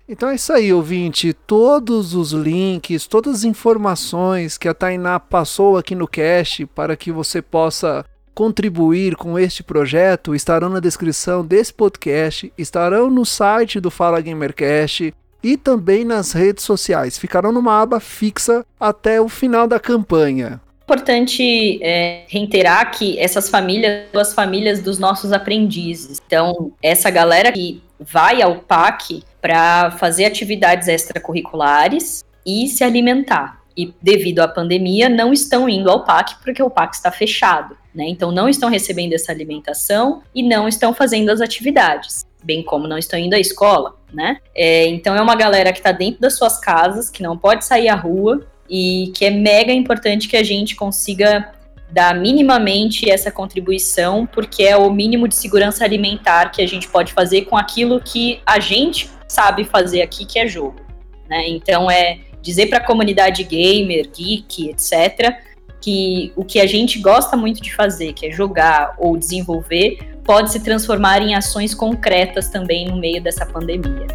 Então 0.08 0.30
é 0.30 0.36
isso 0.36 0.54
aí, 0.54 0.72
ouvinte. 0.72 1.34
Todos 1.34 2.14
os 2.14 2.32
links, 2.32 3.08
todas 3.08 3.38
as 3.38 3.44
informações 3.44 4.56
que 4.56 4.68
a 4.68 4.74
Tainá 4.74 5.20
passou 5.20 5.78
aqui 5.78 5.96
no 5.96 6.08
cast 6.08 6.64
para 6.68 6.96
que 6.96 7.12
você 7.12 7.42
possa 7.42 8.06
contribuir 8.38 9.16
com 9.16 9.40
este 9.40 9.64
projeto 9.64 10.36
estarão 10.36 10.70
na 10.70 10.80
descrição 10.80 11.44
desse 11.44 11.74
podcast, 11.74 12.54
estarão 12.56 13.10
no 13.10 13.26
site 13.26 13.80
do 13.80 13.90
Fala 13.90 14.22
Gamercast 14.22 15.12
e 15.42 15.58
também 15.58 16.06
nas 16.06 16.34
redes 16.34 16.64
sociais. 16.64 17.18
Ficarão 17.18 17.52
numa 17.52 17.82
aba 17.82 18.00
fixa 18.00 18.64
até 18.80 19.20
o 19.20 19.28
final 19.28 19.68
da 19.68 19.80
campanha. 19.80 20.62
Importante 20.84 21.80
é, 21.82 22.26
reiterar 22.28 22.92
que 22.92 23.18
essas 23.18 23.50
famílias 23.50 24.06
são 24.12 24.22
as 24.22 24.34
famílias 24.36 24.84
dos 24.84 25.00
nossos 25.00 25.32
aprendizes. 25.32 26.22
Então, 26.28 26.72
essa 26.80 27.10
galera 27.10 27.52
que 27.52 27.82
vai 28.00 28.40
ao 28.44 28.58
PAC 28.58 29.24
para 29.42 29.90
fazer 29.98 30.26
atividades 30.26 30.88
extracurriculares 30.88 32.24
e 32.46 32.68
se 32.68 32.84
alimentar. 32.84 33.64
E 33.76 33.92
devido 34.00 34.42
à 34.42 34.48
pandemia, 34.48 35.10
não 35.10 35.34
estão 35.34 35.68
indo 35.68 35.90
ao 35.90 36.04
PAC 36.04 36.36
porque 36.44 36.62
o 36.62 36.70
PAC 36.70 36.94
está 36.94 37.12
fechado. 37.12 37.76
Né? 37.98 38.08
Então, 38.10 38.32
não 38.32 38.48
estão 38.48 38.70
recebendo 38.70 39.14
essa 39.14 39.32
alimentação 39.32 40.22
e 40.36 40.44
não 40.44 40.68
estão 40.68 40.94
fazendo 40.94 41.32
as 41.32 41.42
atividades, 41.42 42.28
bem 42.44 42.62
como 42.62 42.88
não 42.88 42.96
estão 42.96 43.18
indo 43.18 43.34
à 43.34 43.40
escola. 43.40 43.96
Né? 44.14 44.38
É, 44.54 44.86
então, 44.86 45.16
é 45.16 45.22
uma 45.22 45.36
galera 45.36 45.74
que 45.74 45.80
está 45.80 45.92
dentro 45.92 46.22
das 46.22 46.38
suas 46.38 46.60
casas, 46.60 47.10
que 47.10 47.24
não 47.24 47.36
pode 47.36 47.66
sair 47.66 47.90
à 47.90 47.96
rua 47.96 48.46
e 48.70 49.12
que 49.16 49.26
é 49.26 49.32
mega 49.32 49.74
importante 49.74 50.28
que 50.28 50.38
a 50.38 50.44
gente 50.44 50.76
consiga 50.76 51.52
dar 51.90 52.14
minimamente 52.14 53.10
essa 53.10 53.32
contribuição, 53.32 54.28
porque 54.28 54.62
é 54.62 54.78
o 54.78 54.92
mínimo 54.92 55.28
de 55.28 55.34
segurança 55.34 55.84
alimentar 55.84 56.52
que 56.52 56.62
a 56.62 56.68
gente 56.68 56.88
pode 56.88 57.12
fazer 57.14 57.46
com 57.46 57.58
aquilo 57.58 58.00
que 58.00 58.40
a 58.46 58.60
gente 58.60 59.10
sabe 59.28 59.64
fazer 59.64 60.04
aqui, 60.04 60.24
que 60.24 60.38
é 60.38 60.46
jogo. 60.46 60.80
Né? 61.28 61.50
Então, 61.50 61.90
é 61.90 62.20
dizer 62.44 62.68
para 62.68 62.78
a 62.78 62.86
comunidade 62.86 63.44
gamer, 63.44 64.08
geek, 64.16 64.70
etc., 64.70 65.47
que 65.82 66.32
o 66.36 66.44
que 66.44 66.60
a 66.60 66.68
gente 66.68 67.00
gosta 67.00 67.38
muito 67.38 67.62
de 67.62 67.74
fazer, 67.74 68.14
que 68.14 68.26
é 68.26 68.32
jogar 68.32 68.96
ou 68.98 69.18
desenvolver, 69.18 69.98
pode 70.24 70.52
se 70.52 70.60
transformar 70.60 71.22
em 71.22 71.36
ações 71.36 71.74
concretas 71.74 72.50
também 72.50 72.88
no 72.88 72.98
meio 72.98 73.22
dessa 73.24 73.46
pandemia. 73.46 74.08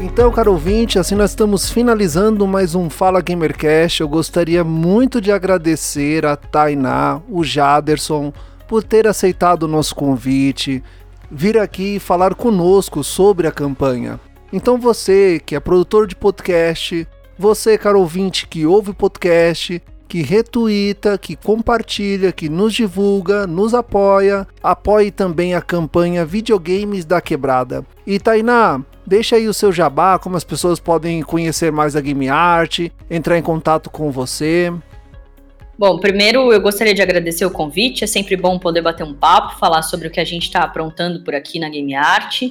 Então, 0.00 0.30
caro 0.30 0.52
ouvinte, 0.52 0.98
assim 0.98 1.14
nós 1.14 1.30
estamos 1.30 1.70
finalizando 1.70 2.46
mais 2.46 2.74
um 2.74 2.90
Fala 2.90 3.22
Gamercast. 3.22 4.02
Eu 4.02 4.08
gostaria 4.08 4.62
muito 4.62 5.22
de 5.22 5.32
agradecer 5.32 6.26
a 6.26 6.36
Tainá, 6.36 7.20
o 7.30 7.42
Jaderson, 7.42 8.30
por 8.68 8.84
ter 8.84 9.08
aceitado 9.08 9.62
o 9.62 9.68
nosso 9.68 9.94
convite, 9.94 10.84
vir 11.30 11.56
aqui 11.56 11.98
falar 11.98 12.34
conosco 12.34 13.02
sobre 13.02 13.46
a 13.46 13.50
campanha. 13.50 14.20
Então 14.52 14.78
você 14.78 15.40
que 15.44 15.54
é 15.54 15.60
produtor 15.60 16.06
de 16.06 16.14
podcast, 16.14 17.06
você, 17.38 17.78
caro 17.78 18.00
ouvinte, 18.00 18.46
que 18.46 18.66
ouve 18.66 18.92
podcast, 18.92 19.82
que 20.06 20.22
retuita, 20.22 21.16
que 21.16 21.34
compartilha, 21.34 22.32
que 22.32 22.48
nos 22.48 22.74
divulga, 22.74 23.46
nos 23.46 23.72
apoia, 23.72 24.46
apoie 24.62 25.10
também 25.10 25.54
a 25.54 25.62
campanha 25.62 26.24
Videogames 26.24 27.04
da 27.04 27.20
Quebrada. 27.20 27.84
E 28.06 28.18
Tainá, 28.18 28.82
Deixa 29.04 29.36
aí 29.36 29.48
o 29.48 29.54
seu 29.54 29.72
jabá, 29.72 30.18
como 30.18 30.36
as 30.36 30.44
pessoas 30.44 30.78
podem 30.78 31.22
conhecer 31.22 31.72
mais 31.72 31.96
a 31.96 32.00
Game 32.00 32.28
Art, 32.28 32.88
entrar 33.10 33.36
em 33.36 33.42
contato 33.42 33.90
com 33.90 34.12
você. 34.12 34.72
Bom, 35.76 35.98
primeiro 35.98 36.52
eu 36.52 36.60
gostaria 36.60 36.94
de 36.94 37.02
agradecer 37.02 37.44
o 37.44 37.50
convite. 37.50 38.04
É 38.04 38.06
sempre 38.06 38.36
bom 38.36 38.58
poder 38.58 38.82
bater 38.82 39.04
um 39.04 39.14
papo, 39.14 39.58
falar 39.58 39.82
sobre 39.82 40.06
o 40.06 40.10
que 40.10 40.20
a 40.20 40.24
gente 40.24 40.44
está 40.44 40.60
aprontando 40.60 41.24
por 41.24 41.34
aqui 41.34 41.58
na 41.58 41.68
Game 41.68 41.94
Art. 41.94 42.42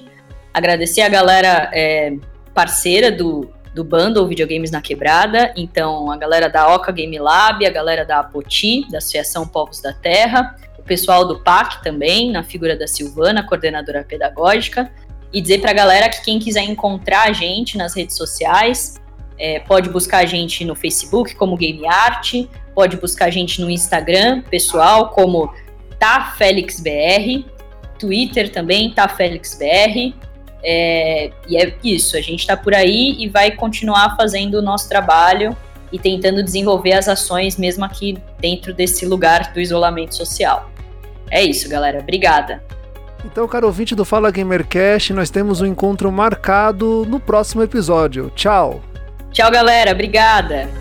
Agradecer 0.54 1.02
a 1.02 1.10
galera 1.10 1.70
é, 1.74 2.14
parceira 2.54 3.12
do, 3.12 3.50
do 3.74 3.84
bundle 3.84 4.28
Videogames 4.28 4.72
na 4.72 4.82
Quebrada. 4.82 5.54
Então, 5.56 6.12
a 6.12 6.18
galera 6.18 6.50
da 6.50 6.74
Oca 6.76 6.92
Game 6.92 7.18
Lab, 7.18 7.66
a 7.66 7.70
galera 7.70 8.06
da 8.06 8.20
Apoti, 8.20 8.90
da 8.90 8.98
Associação 8.98 9.48
Povos 9.48 9.82
da 9.82 9.94
Terra, 9.94 10.56
o 10.78 10.84
pessoal 10.84 11.26
do 11.26 11.40
PAC 11.40 11.82
também, 11.84 12.32
na 12.32 12.44
figura 12.44 12.76
da 12.76 12.88
Silvana, 12.88 13.44
coordenadora 13.44 14.04
pedagógica, 14.04 14.92
e 15.32 15.42
dizer 15.42 15.62
para 15.62 15.72
a 15.72 15.74
galera 15.74 16.10
que 16.10 16.22
quem 16.24 16.40
quiser 16.40 16.64
encontrar 16.64 17.30
a 17.30 17.34
gente 17.34 17.78
nas 17.78 17.96
redes 17.96 18.18
sociais, 18.18 19.00
é, 19.38 19.60
pode 19.60 19.90
buscar 19.90 20.20
a 20.20 20.26
gente 20.26 20.66
no 20.66 20.76
Facebook 20.76 21.36
como 21.36 21.56
Game 21.56 21.88
Art, 21.88 22.34
pode 22.76 22.98
buscar 22.98 23.26
a 23.26 23.30
gente 23.30 23.62
no 23.62 23.70
Instagram 23.70 24.42
pessoal 24.42 25.10
como 25.10 25.54
TaFelixBR, 25.98 27.46
Twitter 27.98 28.52
também 28.52 28.92
TaFelixBR, 28.92 30.14
é, 30.64 31.32
e 31.48 31.58
é 31.58 31.74
isso, 31.84 32.16
a 32.18 32.22
gente 32.22 32.42
está 32.42 32.56
por 32.56 32.74
aí 32.74 33.16
e 33.20 33.28
vai 33.28 33.52
continuar 33.52 34.16
fazendo 34.16 34.56
o 34.56 34.62
nosso 34.62 34.88
trabalho 34.88 35.56
e 35.92 36.00
tentando 36.00 36.42
desenvolver 36.44 36.94
as 36.94 37.08
ações 37.08 37.58
mesmo 37.58 37.84
aqui 37.84 38.18
dentro 38.40 38.74
desse 38.74 39.06
lugar 39.06 39.52
do 39.54 39.60
isolamento 39.60 40.16
social. 40.16 40.70
É 41.30 41.44
isso, 41.44 41.68
galera. 41.68 42.00
Obrigada. 42.00 42.64
Então, 43.26 43.48
caro 43.48 43.68
ouvinte 43.68 43.94
do 43.94 44.04
Fala 44.04 44.32
Gamercast, 44.32 45.14
nós 45.14 45.30
temos 45.30 45.62
um 45.62 45.66
encontro 45.66 46.12
marcado 46.12 47.06
no 47.08 47.20
próximo 47.20 47.62
episódio. 47.62 48.32
Tchau! 48.36 48.82
Tchau, 49.32 49.52
galera. 49.52 49.92
Obrigada! 49.92 50.81